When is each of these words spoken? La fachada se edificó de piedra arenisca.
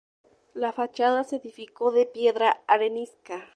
La 0.55 0.71
fachada 0.71 1.23
se 1.23 1.35
edificó 1.35 1.91
de 1.91 2.07
piedra 2.07 2.63
arenisca. 2.65 3.47